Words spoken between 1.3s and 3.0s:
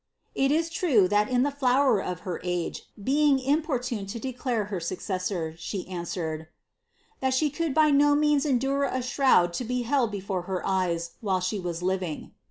the llower of her age,